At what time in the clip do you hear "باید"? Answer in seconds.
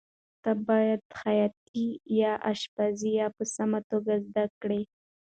0.67-1.01